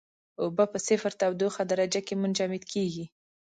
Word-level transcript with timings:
اوبه 0.43 0.65
په 0.73 0.77
صفر 0.87 1.11
تودوخې 1.19 1.63
درجه 1.71 2.01
کې 2.07 2.15
منجمد 2.21 2.63
کیږي. 2.71 3.05